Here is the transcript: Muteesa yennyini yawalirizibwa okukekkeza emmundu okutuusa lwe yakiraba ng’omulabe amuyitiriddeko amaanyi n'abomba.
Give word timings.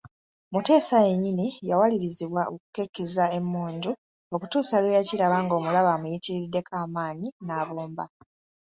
Muteesa 0.53 0.97
yennyini 1.07 1.47
yawalirizibwa 1.69 2.41
okukekkeza 2.53 3.25
emmundu 3.37 3.91
okutuusa 4.35 4.75
lwe 4.81 4.95
yakiraba 4.97 5.37
ng’omulabe 5.43 5.89
amuyitiriddeko 5.95 6.71
amaanyi 6.83 7.27
n'abomba. 7.45 8.05